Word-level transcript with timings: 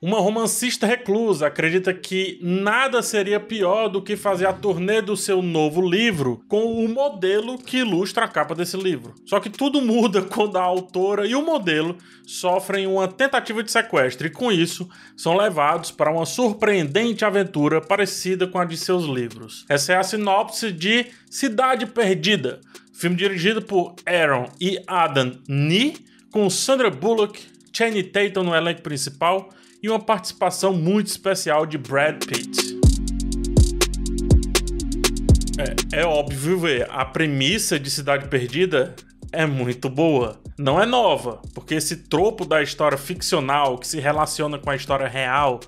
Uma 0.00 0.20
romancista 0.20 0.86
reclusa 0.86 1.46
acredita 1.46 1.94
que 1.94 2.38
nada 2.42 3.00
seria 3.00 3.40
pior 3.40 3.88
do 3.88 4.02
que 4.02 4.14
fazer 4.14 4.46
a 4.46 4.52
turnê 4.52 5.00
do 5.00 5.16
seu 5.16 5.40
novo 5.40 5.80
livro 5.80 6.44
com 6.48 6.84
o 6.84 6.86
modelo 6.86 7.56
que 7.56 7.78
ilustra 7.78 8.26
a 8.26 8.28
capa 8.28 8.54
desse 8.54 8.76
livro. 8.76 9.14
Só 9.24 9.40
que 9.40 9.48
tudo 9.48 9.80
muda 9.80 10.20
quando 10.28 10.58
a 10.58 10.62
autora 10.62 11.26
e 11.26 11.34
o 11.34 11.40
modelo 11.40 11.96
sofrem 12.26 12.86
uma 12.86 13.08
tentativa 13.08 13.62
de 13.62 13.72
sequestro 13.72 14.26
e, 14.26 14.30
com 14.30 14.52
isso, 14.52 14.86
são 15.16 15.34
levados 15.34 15.90
para 15.90 16.12
uma 16.12 16.26
surpreendente 16.26 17.24
aventura 17.24 17.80
parecida 17.80 18.46
com 18.46 18.58
a 18.58 18.66
de 18.66 18.76
seus 18.76 19.06
livros. 19.06 19.64
Essa 19.66 19.94
é 19.94 19.96
a 19.96 20.02
sinopse 20.02 20.72
de 20.72 21.06
Cidade 21.30 21.86
Perdida, 21.86 22.60
filme 22.92 23.16
dirigido 23.16 23.62
por 23.62 23.94
Aaron 24.04 24.50
e 24.60 24.78
Adam 24.86 25.38
Nee, 25.48 25.94
com 26.30 26.50
Sandra 26.50 26.90
Bullock, 26.90 27.42
Channing 27.72 28.04
Tatum 28.04 28.42
no 28.42 28.54
elenco 28.54 28.82
principal 28.82 29.48
e 29.86 29.88
uma 29.88 30.00
participação 30.00 30.72
muito 30.72 31.06
especial 31.06 31.64
de 31.64 31.78
Brad 31.78 32.24
Pitt. 32.24 32.76
É, 35.92 36.00
é 36.00 36.04
óbvio 36.04 36.58
ver, 36.58 36.90
a 36.90 37.04
premissa 37.04 37.78
de 37.78 37.88
Cidade 37.88 38.28
Perdida 38.28 38.96
é 39.30 39.46
muito 39.46 39.88
boa. 39.88 40.40
Não 40.58 40.82
é 40.82 40.84
nova, 40.84 41.40
porque 41.54 41.74
esse 41.76 41.98
tropo 42.08 42.44
da 42.44 42.60
história 42.62 42.98
ficcional 42.98 43.78
que 43.78 43.86
se 43.86 44.00
relaciona 44.00 44.58
com 44.58 44.70
a 44.70 44.74
história 44.74 45.06
real, 45.06 45.60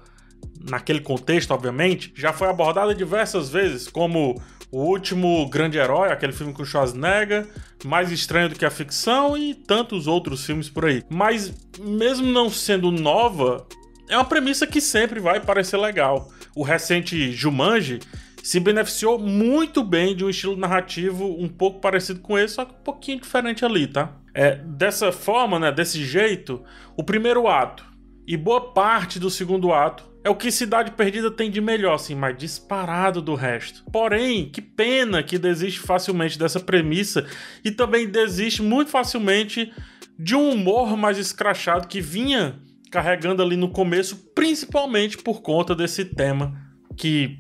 naquele 0.69 1.01
contexto, 1.01 1.53
obviamente, 1.53 2.13
já 2.17 2.33
foi 2.33 2.49
abordada 2.49 2.93
diversas 2.93 3.49
vezes, 3.49 3.87
como 3.87 4.43
o 4.73 4.81
último 4.81 5.49
grande 5.49 5.79
herói, 5.79 6.11
aquele 6.11 6.33
filme 6.33 6.53
com 6.53 6.65
Schwarzenegger, 6.65 7.47
Mais 7.85 8.11
Estranho 8.11 8.49
do 8.49 8.57
que 8.57 8.65
a 8.65 8.71
Ficção 8.71 9.37
e 9.37 9.55
tantos 9.55 10.09
outros 10.09 10.45
filmes 10.45 10.69
por 10.69 10.87
aí. 10.87 11.05
Mas, 11.09 11.55
mesmo 11.79 12.27
não 12.27 12.51
sendo 12.51 12.91
nova, 12.91 13.65
é 14.09 14.17
uma 14.17 14.25
premissa 14.25 14.67
que 14.67 14.81
sempre 14.81 15.21
vai 15.21 15.41
parecer 15.41 15.77
legal. 15.77 16.31
O 16.55 16.63
recente 16.63 17.33
Jumanji 17.33 18.01
se 18.43 18.59
beneficiou 18.59 19.19
muito 19.19 19.83
bem 19.83 20.17
de 20.17 20.25
um 20.25 20.31
estilo 20.31 20.57
narrativo 20.57 21.27
um 21.39 21.49
pouco 21.49 21.81
parecido 21.81 22.21
com 22.21 22.39
esse, 22.39 22.55
só 22.55 22.65
que 22.65 22.73
um 22.73 22.83
pouquinho 22.83 23.21
diferente 23.21 23.65
ali, 23.65 23.87
tá? 23.87 24.13
É, 24.35 24.57
dessa 24.57 25.13
forma, 25.13 25.59
né, 25.59 25.73
desse 25.73 26.05
jeito, 26.05 26.65
o 26.97 27.03
primeiro 27.03 27.49
ato 27.49 27.85
e 28.27 28.37
boa 28.37 28.73
parte 28.73 29.19
do 29.19 29.31
segundo 29.31 29.73
ato 29.73 30.09
é 30.25 30.31
o 30.31 30.35
que 30.35 30.51
Cidade 30.51 30.91
Perdida 30.93 31.31
tem 31.31 31.51
de 31.51 31.61
melhor, 31.61 31.95
assim, 31.95 32.15
mais 32.15 32.37
disparado 32.37 33.23
do 33.23 33.35
resto. 33.35 33.83
Porém, 33.91 34.49
que 34.49 34.61
pena 34.61 35.23
que 35.23 35.39
desiste 35.39 35.81
facilmente 35.81 36.39
dessa 36.39 36.61
premissa 36.61 37.27
e 37.65 37.71
também 37.71 38.07
desiste 38.07 38.63
muito 38.63 38.91
facilmente 38.91 39.73
de 40.19 40.35
um 40.35 40.51
humor 40.51 40.97
mais 40.97 41.17
escrachado 41.17 41.89
que 41.89 42.01
vinha 42.01 42.61
carregando 42.91 43.43
ali 43.43 43.57
no 43.57 43.71
começo, 43.71 44.17
principalmente 44.35 45.19
por 45.19 45.43
conta 45.43 45.75
desse 45.75 46.05
tema 46.05 46.55
que 46.97 47.39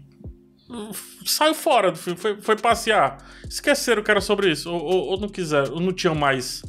saiu 1.24 1.54
fora 1.54 1.90
do 1.90 1.98
filme, 1.98 2.18
foi, 2.18 2.40
foi 2.40 2.56
passear. 2.56 3.18
Esqueceram 3.48 4.02
que 4.02 4.10
era 4.10 4.20
sobre 4.20 4.50
isso, 4.50 4.70
ou, 4.70 4.82
ou, 4.82 5.06
ou 5.08 5.20
não 5.20 5.28
quiseram, 5.28 5.74
ou 5.74 5.80
não 5.80 5.92
tinham 5.92 6.14
mais 6.14 6.62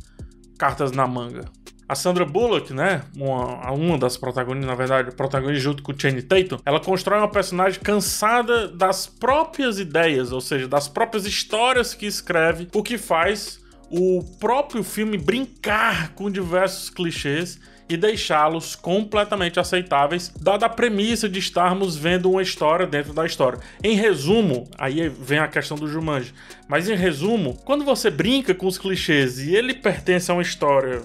cartas 0.57 0.91
na 0.91 1.05
manga. 1.05 1.45
A 1.87 1.95
Sandra 1.95 2.23
Bullock, 2.23 2.71
né, 2.71 3.01
uma, 3.17 3.71
uma 3.71 3.97
das 3.97 4.15
protagonistas, 4.15 4.69
na 4.69 4.75
verdade, 4.75 5.15
protagonista 5.15 5.59
junto 5.59 5.81
com 5.81 5.91
o 5.91 5.99
Channing 5.99 6.21
Tatum, 6.21 6.57
ela 6.63 6.79
constrói 6.79 7.17
uma 7.17 7.27
personagem 7.27 7.79
cansada 7.79 8.67
das 8.67 9.07
próprias 9.07 9.79
ideias, 9.79 10.31
ou 10.31 10.39
seja, 10.39 10.67
das 10.67 10.87
próprias 10.87 11.25
histórias 11.25 11.95
que 11.95 12.05
escreve, 12.05 12.67
o 12.75 12.83
que 12.83 12.97
faz 12.97 13.59
o 13.89 14.23
próprio 14.39 14.83
filme 14.83 15.17
brincar 15.17 16.13
com 16.13 16.29
diversos 16.29 16.91
clichês 16.91 17.59
e 17.89 17.97
deixá-los 17.97 18.75
completamente 18.75 19.59
aceitáveis, 19.59 20.31
dada 20.39 20.67
a 20.67 20.69
premissa 20.69 21.27
de 21.27 21.39
estarmos 21.39 21.97
vendo 21.97 22.29
uma 22.29 22.41
história 22.43 22.85
dentro 22.85 23.13
da 23.13 23.25
história. 23.25 23.59
Em 23.83 23.95
resumo, 23.95 24.69
aí 24.77 25.09
vem 25.09 25.39
a 25.39 25.47
questão 25.47 25.75
do 25.75 25.87
Jumanji, 25.87 26.33
mas 26.67 26.87
em 26.87 26.95
resumo, 26.95 27.57
quando 27.65 27.83
você 27.83 28.11
brinca 28.11 28.53
com 28.53 28.67
os 28.67 28.77
clichês 28.77 29.39
e 29.39 29.55
ele 29.55 29.73
pertence 29.73 30.29
a 30.29 30.35
uma 30.35 30.43
história 30.43 31.01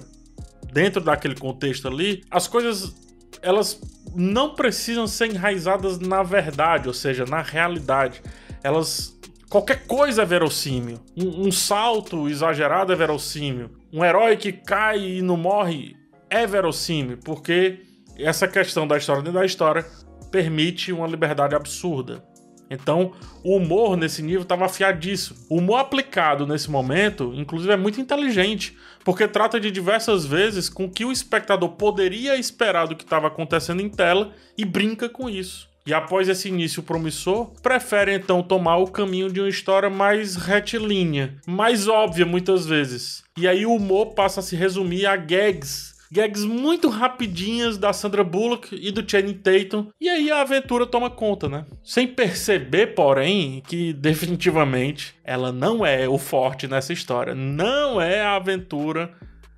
dentro 0.71 1.01
daquele 1.01 1.35
contexto 1.35 1.87
ali, 1.87 2.23
as 2.29 2.47
coisas 2.47 2.93
elas 3.41 3.81
não 4.15 4.55
precisam 4.55 5.07
ser 5.07 5.31
enraizadas 5.31 5.99
na 5.99 6.23
verdade, 6.23 6.87
ou 6.87 6.93
seja, 6.93 7.25
na 7.25 7.41
realidade. 7.41 8.21
Elas 8.63 9.15
qualquer 9.49 9.85
coisa 9.85 10.23
é 10.23 10.25
verossímil. 10.25 10.99
Um, 11.15 11.47
um, 11.47 11.51
salto 11.51 12.27
exagerado 12.27 12.91
é 12.91 12.95
verossímil. 12.95 13.69
Um 13.91 14.03
herói 14.03 14.37
que 14.37 14.51
cai 14.51 14.99
e 14.99 15.21
não 15.21 15.37
morre 15.37 15.95
é 16.29 16.45
verossímil, 16.45 17.17
porque 17.23 17.79
essa 18.17 18.47
questão 18.47 18.87
da 18.87 18.97
história 18.97 19.21
dentro 19.21 19.39
da 19.39 19.45
história 19.45 19.85
permite 20.31 20.91
uma 20.91 21.07
liberdade 21.07 21.55
absurda. 21.55 22.23
Então, 22.69 23.13
o 23.43 23.57
humor 23.57 23.95
nesse 23.95 24.21
nível 24.21 24.41
estava 24.41 24.65
afiadíssimo. 24.65 25.37
O 25.49 25.57
humor 25.57 25.79
aplicado 25.79 26.47
nesse 26.47 26.69
momento, 26.69 27.31
inclusive, 27.35 27.71
é 27.71 27.77
muito 27.77 28.01
inteligente, 28.01 28.75
porque 29.03 29.27
trata 29.27 29.59
de 29.59 29.69
diversas 29.69 30.25
vezes 30.25 30.67
com 30.67 30.89
que 30.89 31.05
o 31.05 31.11
espectador 31.11 31.69
poderia 31.69 32.35
esperar 32.35 32.87
do 32.87 32.95
que 32.95 33.03
estava 33.03 33.27
acontecendo 33.27 33.81
em 33.81 33.89
tela 33.89 34.31
e 34.57 34.65
brinca 34.65 35.07
com 35.07 35.29
isso. 35.29 35.69
E 35.87 35.93
após 35.93 36.27
esse 36.27 36.49
início 36.49 36.81
promissor, 36.81 37.51
prefere 37.61 38.15
então 38.15 38.41
tomar 38.41 38.77
o 38.77 38.87
caminho 38.87 39.31
de 39.31 39.39
uma 39.39 39.47
história 39.47 39.87
mais 39.87 40.35
retilínea, 40.35 41.35
mais 41.45 41.87
óbvia 41.87 42.25
muitas 42.25 42.65
vezes. 42.65 43.23
E 43.37 43.47
aí 43.47 43.67
o 43.67 43.75
humor 43.75 44.15
passa 44.15 44.39
a 44.39 44.43
se 44.43 44.55
resumir 44.55 45.05
a 45.05 45.15
gags 45.15 45.94
gags 46.15 46.45
muito 46.45 46.87
rapidinhas 46.87 47.77
da 47.77 47.91
Sandra 47.91 48.23
Bullock 48.23 48.73
e 48.73 48.89
do 48.89 49.03
Channing 49.09 49.33
Tatum, 49.33 49.89
e 49.99 50.07
aí 50.07 50.31
a 50.31 50.39
aventura 50.39 50.85
toma 50.85 51.09
conta, 51.09 51.49
né? 51.49 51.65
Sem 51.83 52.07
perceber, 52.07 52.95
porém, 52.95 53.61
que 53.67 53.91
definitivamente 53.91 55.13
ela 55.25 55.51
não 55.51 55.85
é 55.85 56.07
o 56.07 56.17
forte 56.17 56.67
nessa 56.67 56.93
história, 56.93 57.35
não 57.35 57.99
é 57.99 58.21
a 58.21 58.37
aventura 58.37 59.11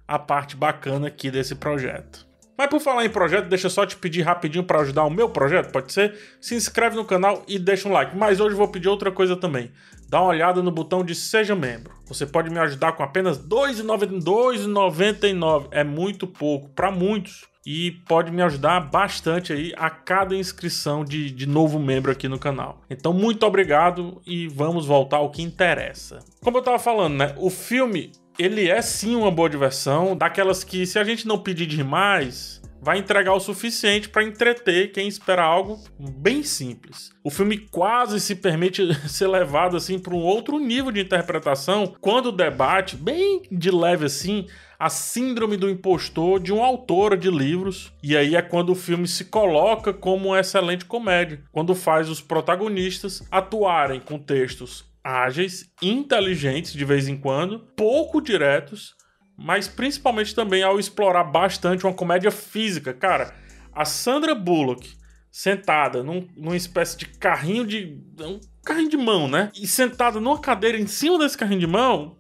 a 0.08 0.18
parte 0.18 0.56
bacana 0.56 1.08
aqui 1.08 1.30
desse 1.30 1.54
projeto. 1.54 2.27
Mas 2.58 2.70
por 2.70 2.80
falar 2.80 3.06
em 3.06 3.10
projeto, 3.10 3.48
deixa 3.48 3.68
eu 3.68 3.72
só 3.72 3.86
te 3.86 3.96
pedir 3.96 4.24
rapidinho 4.24 4.64
para 4.64 4.80
ajudar 4.80 5.04
o 5.04 5.12
meu 5.12 5.30
projeto, 5.30 5.72
pode 5.72 5.94
ser? 5.94 6.18
Se 6.42 6.56
inscreve 6.56 6.96
no 6.96 7.06
canal 7.06 7.44
e 7.48 7.60
deixa 7.60 7.88
um 7.88 7.92
like. 7.92 8.18
Mas 8.18 8.40
hoje 8.40 8.54
eu 8.54 8.58
vou 8.58 8.68
pedir 8.68 8.88
outra 8.88 9.12
coisa 9.12 9.36
também. 9.36 9.72
Dá 10.10 10.22
uma 10.22 10.30
olhada 10.30 10.64
no 10.64 10.72
botão 10.72 11.04
de 11.04 11.14
Seja 11.14 11.56
Membro. 11.56 11.94
Você 12.08 12.26
pode 12.26 12.50
me 12.50 12.58
ajudar 12.60 12.94
com 12.94 13.04
apenas 13.04 13.38
R$ 13.38 13.44
2,99. 13.44 15.68
É 15.70 15.84
muito 15.84 16.26
pouco 16.26 16.70
para 16.70 16.90
muitos 16.90 17.46
e 17.66 17.92
pode 18.08 18.32
me 18.32 18.42
ajudar 18.42 18.80
bastante 18.80 19.52
aí 19.52 19.74
a 19.76 19.90
cada 19.90 20.34
inscrição 20.34 21.04
de, 21.04 21.30
de 21.30 21.46
novo 21.46 21.78
membro 21.78 22.10
aqui 22.10 22.30
no 22.30 22.40
canal. 22.40 22.82
Então, 22.90 23.12
muito 23.12 23.46
obrigado 23.46 24.22
e 24.26 24.48
vamos 24.48 24.86
voltar 24.86 25.18
ao 25.18 25.30
que 25.30 25.42
interessa. 25.42 26.20
Como 26.42 26.56
eu 26.56 26.62
estava 26.62 26.80
falando, 26.80 27.16
né? 27.16 27.34
O 27.36 27.50
filme 27.50 28.14
ele 28.38 28.70
é 28.70 28.82
sim 28.82 29.16
uma 29.16 29.32
boa 29.32 29.50
diversão, 29.50 30.16
daquelas 30.16 30.64
que 30.64 30.86
se 30.86 31.00
a 31.00 31.04
gente 31.04 31.28
não 31.28 31.40
pedir 31.40 31.66
demais, 31.66 32.62
vai 32.80 33.00
entregar 33.00 33.34
o 33.34 33.40
suficiente 33.40 34.10
para 34.10 34.24
entreter 34.24 34.92
quem 34.92 35.08
espera 35.08 35.44
algo 35.44 35.80
bem 36.00 36.44
simples. 36.44 37.12
O 37.24 37.30
filme 37.30 37.58
quase 37.58 38.20
se 38.20 38.36
permite 38.36 38.94
ser 39.10 39.28
levado 39.28 39.76
assim 39.76 39.98
para 39.98 40.14
um 40.14 40.24
outro 40.24 40.60
nível 40.60 40.92
de 40.92 41.02
interpretação 41.02 41.96
quando 42.00 42.32
debate 42.32 42.96
bem 42.96 43.42
de 43.52 43.72
leve 43.72 44.06
assim 44.06 44.46
a 44.80 44.90
síndrome 44.90 45.58
do 45.58 45.70
impostor 45.70 46.40
de 46.40 46.54
uma 46.54 46.66
autora 46.66 47.18
de 47.18 47.32
livros, 47.32 47.92
e 48.04 48.16
aí 48.16 48.36
é 48.36 48.42
quando 48.44 48.70
o 48.70 48.76
filme 48.76 49.08
se 49.08 49.26
coloca 49.26 49.92
como 49.92 50.28
uma 50.28 50.40
excelente 50.40 50.86
comédia, 50.86 51.42
quando 51.52 51.74
faz 51.74 52.08
os 52.08 52.22
protagonistas 52.22 53.24
atuarem 53.32 54.00
com 54.00 54.20
textos 54.20 54.86
ágeis, 55.08 55.72
inteligentes 55.82 56.74
de 56.74 56.84
vez 56.84 57.08
em 57.08 57.16
quando, 57.16 57.60
pouco 57.78 58.20
diretos, 58.20 58.94
mas 59.38 59.68
principalmente 59.68 60.36
também 60.36 60.64
ao 60.64 60.80
explorar 60.80 61.24
bastante 61.24 61.86
uma 61.86 61.94
comédia 61.94 62.30
física. 62.30 62.94
Cara, 62.94 63.34
a 63.74 63.86
Sandra 63.86 64.36
Bullock 64.36 64.98
sentada 65.32 66.04
num, 66.04 66.28
numa 66.36 66.58
espécie 66.58 66.98
de 66.98 67.06
carrinho 67.06 67.66
de. 67.66 68.04
um 68.20 68.40
carrinho 68.66 68.90
de 68.90 68.98
mão, 68.98 69.30
né? 69.30 69.50
E 69.56 69.66
sentada 69.66 70.20
numa 70.20 70.40
cadeira 70.42 70.78
em 70.78 70.88
cima 70.88 71.18
desse 71.20 71.38
carrinho 71.38 71.62
de 71.62 71.68
mão. 71.68 72.18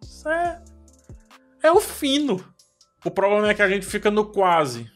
Isso 0.00 0.28
é. 0.28 0.62
É 1.62 1.72
o 1.72 1.80
fino. 1.80 2.44
O 3.04 3.10
problema 3.10 3.50
é 3.50 3.54
que 3.54 3.62
a 3.62 3.68
gente 3.68 3.84
fica 3.84 4.10
no 4.10 4.26
quase. 4.26 4.88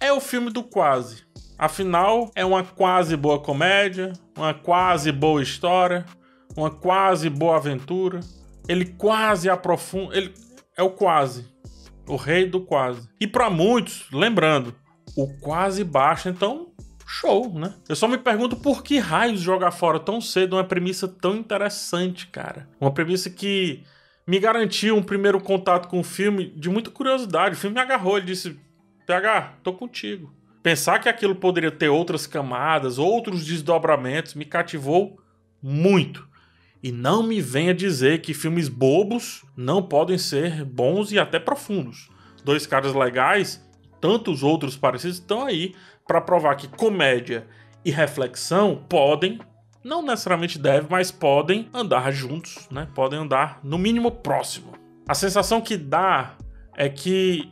É 0.00 0.12
o 0.12 0.20
filme 0.20 0.50
do 0.50 0.62
quase. 0.62 1.24
Afinal, 1.58 2.30
é 2.34 2.44
uma 2.44 2.64
quase 2.64 3.16
boa 3.16 3.38
comédia, 3.38 4.12
uma 4.36 4.52
quase 4.52 5.12
boa 5.12 5.42
história, 5.42 6.04
uma 6.56 6.70
quase 6.70 7.30
boa 7.30 7.56
aventura. 7.56 8.20
Ele 8.68 8.86
quase 8.86 9.48
aprofunda. 9.48 10.16
Ele 10.16 10.34
é 10.76 10.82
o 10.82 10.90
quase. 10.90 11.46
O 12.06 12.16
rei 12.16 12.46
do 12.46 12.60
quase. 12.60 13.08
E 13.20 13.26
para 13.26 13.48
muitos, 13.48 14.06
lembrando, 14.12 14.74
o 15.16 15.28
quase 15.40 15.84
baixa, 15.84 16.30
então 16.30 16.72
show, 17.06 17.52
né? 17.52 17.74
Eu 17.88 17.94
só 17.94 18.08
me 18.08 18.16
pergunto 18.16 18.56
por 18.56 18.82
que 18.82 18.98
raios 18.98 19.40
jogar 19.40 19.70
fora 19.70 20.00
tão 20.00 20.20
cedo 20.20 20.56
uma 20.56 20.64
premissa 20.64 21.06
tão 21.06 21.36
interessante, 21.36 22.26
cara. 22.28 22.68
Uma 22.80 22.90
premissa 22.90 23.28
que 23.28 23.84
me 24.26 24.38
garantiu 24.38 24.96
um 24.96 25.02
primeiro 25.02 25.40
contato 25.40 25.88
com 25.88 26.00
o 26.00 26.04
filme 26.04 26.46
de 26.56 26.70
muita 26.70 26.90
curiosidade. 26.90 27.54
O 27.54 27.58
filme 27.58 27.74
me 27.74 27.80
agarrou, 27.82 28.16
ele 28.16 28.26
disse: 28.26 28.58
PH, 29.06 29.58
tô 29.62 29.74
contigo. 29.74 30.32
Pensar 30.62 31.00
que 31.00 31.08
aquilo 31.08 31.34
poderia 31.34 31.70
ter 31.70 31.88
outras 31.88 32.26
camadas, 32.26 32.98
outros 32.98 33.44
desdobramentos, 33.44 34.34
me 34.34 34.44
cativou 34.44 35.18
muito. 35.60 36.28
E 36.82 36.92
não 36.92 37.22
me 37.22 37.40
venha 37.40 37.74
dizer 37.74 38.20
que 38.20 38.34
filmes 38.34 38.68
bobos 38.68 39.44
não 39.56 39.82
podem 39.82 40.18
ser 40.18 40.64
bons 40.64 41.12
e 41.12 41.18
até 41.18 41.38
profundos. 41.38 42.08
Dois 42.44 42.66
caras 42.66 42.94
legais, 42.94 43.64
tantos 44.00 44.42
outros 44.42 44.76
parecidos, 44.76 45.18
estão 45.18 45.46
aí 45.46 45.74
para 46.06 46.20
provar 46.20 46.56
que 46.56 46.68
comédia 46.68 47.46
e 47.84 47.90
reflexão 47.90 48.84
podem, 48.88 49.40
não 49.82 50.02
necessariamente 50.02 50.58
devem, 50.58 50.88
mas 50.90 51.10
podem 51.10 51.68
andar 51.72 52.12
juntos, 52.12 52.68
né? 52.70 52.88
Podem 52.94 53.18
andar 53.18 53.60
no 53.62 53.78
mínimo 53.78 54.10
próximo. 54.10 54.72
A 55.08 55.14
sensação 55.14 55.60
que 55.60 55.76
dá 55.76 56.36
é 56.76 56.88
que 56.88 57.51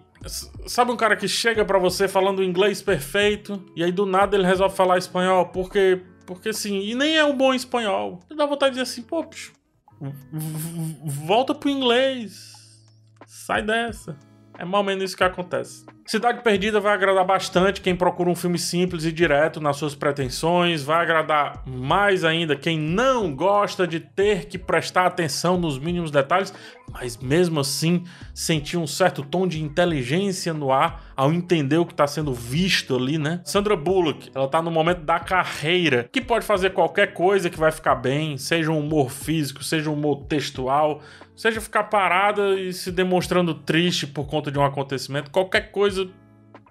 sabe 0.67 0.93
um 0.93 0.97
cara 0.97 1.17
que 1.17 1.27
chega 1.27 1.65
para 1.65 1.79
você 1.79 2.07
falando 2.07 2.43
inglês 2.43 2.83
perfeito 2.83 3.65
e 3.75 3.83
aí 3.83 3.91
do 3.91 4.05
nada 4.05 4.37
ele 4.37 4.47
resolve 4.47 4.77
falar 4.77 4.99
espanhol 4.99 5.47
porque 5.47 6.03
porque 6.31 6.51
assim, 6.51 6.79
e 6.81 6.95
nem 6.95 7.17
é 7.17 7.25
um 7.25 7.37
bom 7.37 7.53
espanhol. 7.53 8.21
Dá 8.37 8.47
vontade 8.47 8.75
de 8.75 8.81
dizer 8.81 8.93
assim, 8.93 9.03
pô, 9.03 9.21
bicho, 9.25 9.53
volta 11.27 11.53
pro 11.53 11.69
inglês. 11.69 12.53
Sai 13.27 13.63
dessa. 13.63 14.17
É 14.59 14.65
mais 14.65 14.81
ou 14.81 14.85
menos 14.85 15.05
isso 15.05 15.17
que 15.17 15.25
acontece. 15.25 15.85
Cidade 16.11 16.43
Perdida 16.43 16.81
vai 16.81 16.93
agradar 16.93 17.25
bastante 17.25 17.81
quem 17.81 17.95
procura 17.95 18.29
um 18.29 18.35
filme 18.35 18.59
simples 18.59 19.05
e 19.05 19.13
direto 19.13 19.61
nas 19.61 19.77
suas 19.77 19.95
pretensões, 19.95 20.83
vai 20.83 21.01
agradar 21.01 21.63
mais 21.65 22.25
ainda 22.25 22.57
quem 22.57 22.77
não 22.77 23.33
gosta 23.33 23.87
de 23.87 24.01
ter 24.01 24.47
que 24.47 24.59
prestar 24.59 25.07
atenção 25.07 25.57
nos 25.57 25.79
mínimos 25.79 26.11
detalhes, 26.11 26.53
mas 26.93 27.17
mesmo 27.17 27.61
assim 27.61 28.03
sentir 28.35 28.77
um 28.77 28.89
certo 28.89 29.23
tom 29.23 29.47
de 29.47 29.63
inteligência 29.63 30.53
no 30.53 30.73
ar 30.73 31.13
ao 31.17 31.33
entender 31.33 31.79
o 31.79 31.87
que 31.87 31.93
está 31.93 32.09
sendo 32.09 32.35
visto 32.35 32.97
ali, 32.97 33.17
né? 33.17 33.41
Sandra 33.45 33.77
Bullock, 33.77 34.33
ela 34.35 34.49
tá 34.49 34.61
no 34.61 34.71
momento 34.71 35.03
da 35.03 35.21
carreira, 35.21 36.09
que 36.11 36.21
pode 36.21 36.45
fazer 36.45 36.71
qualquer 36.71 37.13
coisa 37.13 37.49
que 37.49 37.59
vai 37.59 37.71
ficar 37.71 37.95
bem, 37.95 38.37
seja 38.37 38.73
um 38.73 38.81
humor 38.81 39.11
físico, 39.11 39.63
seja 39.63 39.89
um 39.91 39.93
humor 39.93 40.25
textual, 40.25 41.03
seja 41.37 41.61
ficar 41.61 41.85
parada 41.85 42.59
e 42.59 42.73
se 42.73 42.91
demonstrando 42.91 43.55
triste 43.55 44.07
por 44.07 44.27
conta 44.27 44.40
de 44.49 44.59
um 44.59 44.65
acontecimento, 44.65 45.33
qualquer 45.33 45.73
coisa 45.73 46.09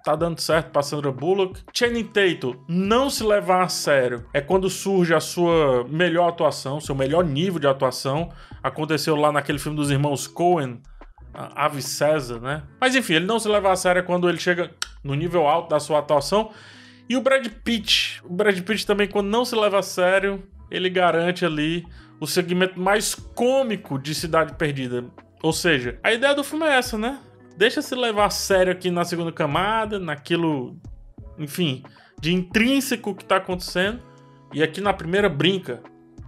tá 0.02 0.16
dando 0.16 0.40
certo 0.40 0.70
pra 0.70 0.82
Sandra 0.82 1.12
Bullock. 1.12 1.60
Channing 1.74 2.04
Tatum 2.04 2.54
não 2.66 3.10
se 3.10 3.22
levar 3.22 3.64
a 3.64 3.68
sério 3.68 4.24
é 4.32 4.40
quando 4.40 4.70
surge 4.70 5.14
a 5.14 5.20
sua 5.20 5.86
melhor 5.88 6.28
atuação, 6.28 6.80
seu 6.80 6.94
melhor 6.94 7.22
nível 7.22 7.60
de 7.60 7.66
atuação. 7.66 8.30
Aconteceu 8.62 9.14
lá 9.16 9.30
naquele 9.30 9.58
filme 9.58 9.76
dos 9.76 9.90
irmãos 9.90 10.26
Coen, 10.26 10.80
Ave 11.32 11.82
César, 11.82 12.40
né? 12.40 12.62
Mas 12.80 12.94
enfim, 12.94 13.14
ele 13.14 13.26
não 13.26 13.38
se 13.38 13.48
leva 13.48 13.70
a 13.70 13.76
sério 13.76 14.00
é 14.00 14.02
quando 14.02 14.28
ele 14.28 14.38
chega 14.38 14.70
no 15.04 15.14
nível 15.14 15.46
alto 15.46 15.68
da 15.68 15.78
sua 15.78 15.98
atuação. 15.98 16.50
E 17.08 17.16
o 17.16 17.20
Brad 17.20 17.46
Pitt, 17.64 18.22
o 18.24 18.32
Brad 18.32 18.58
Pitt 18.60 18.86
também 18.86 19.08
quando 19.08 19.28
não 19.28 19.44
se 19.44 19.54
leva 19.56 19.80
a 19.80 19.82
sério, 19.82 20.42
ele 20.70 20.88
garante 20.88 21.44
ali 21.44 21.84
o 22.20 22.26
segmento 22.26 22.78
mais 22.78 23.14
cômico 23.14 23.98
de 23.98 24.14
Cidade 24.14 24.54
Perdida. 24.54 25.04
Ou 25.42 25.52
seja, 25.52 25.98
a 26.02 26.12
ideia 26.12 26.34
do 26.34 26.44
filme 26.44 26.66
é 26.66 26.76
essa, 26.76 26.98
né? 26.98 27.18
Deixa 27.60 27.82
se 27.82 27.94
levar 27.94 28.24
a 28.24 28.30
sério 28.30 28.72
aqui 28.72 28.90
na 28.90 29.04
segunda 29.04 29.30
camada, 29.30 29.98
naquilo, 29.98 30.78
enfim, 31.38 31.82
de 32.18 32.32
intrínseco 32.32 33.14
que 33.14 33.22
tá 33.22 33.36
acontecendo. 33.36 34.00
E 34.50 34.62
aqui 34.62 34.80
na 34.80 34.94
primeira 34.94 35.28
brinca, 35.28 35.82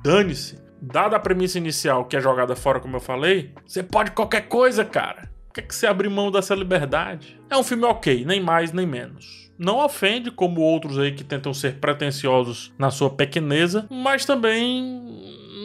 dane-se. 0.05 0.61
Dada 0.79 1.17
a 1.17 1.19
premissa 1.19 1.57
inicial, 1.57 2.05
que 2.05 2.19
é 2.19 2.21
jogada 2.21 2.55
fora, 2.55 2.81
como 2.81 2.97
eu 2.97 3.01
falei, 3.01 3.55
você 3.65 3.83
pode 3.83 4.11
qualquer 4.11 4.43
coisa, 4.43 4.85
cara. 4.85 5.33
Por 5.47 5.55
que, 5.55 5.61
é 5.61 5.63
que 5.63 5.75
você 5.75 5.87
abrir 5.87 6.11
mão 6.11 6.31
dessa 6.31 6.55
liberdade? 6.55 7.41
É 7.49 7.57
um 7.57 7.65
filme 7.65 7.85
ok, 7.87 8.27
nem 8.27 8.39
mais 8.39 8.71
nem 8.71 8.85
menos. 8.85 9.51
Não 9.59 9.83
ofende, 9.83 10.31
como 10.31 10.61
outros 10.61 10.99
aí 10.99 11.13
que 11.13 11.25
tentam 11.25 11.55
ser 11.55 11.79
pretensiosos 11.79 12.75
na 12.79 12.91
sua 12.91 13.09
pequeneza, 13.09 13.87
mas 13.91 14.27
também 14.27 15.03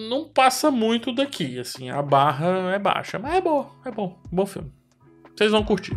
não 0.09 0.29
passa 0.29 0.71
muito 0.71 1.11
daqui, 1.11 1.59
assim, 1.59 1.89
a 1.89 2.01
barra 2.01 2.73
é 2.73 2.79
baixa, 2.79 3.19
mas 3.19 3.35
é 3.35 3.41
bom, 3.41 3.69
é 3.83 3.91
bom, 3.91 4.17
bom 4.31 4.45
filme. 4.45 4.76
Vocês 5.37 5.51
vão 5.51 5.63
curtir. 5.63 5.95